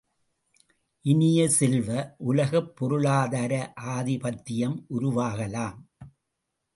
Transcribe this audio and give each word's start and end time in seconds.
இனிய 1.05 1.49
செல்வ, 1.49 2.15
உலகப் 2.17 2.75
பொருளாதார 2.75 3.73
ஆதிபத்தியம் 3.81 4.77
உருவாகலாம். 4.89 5.77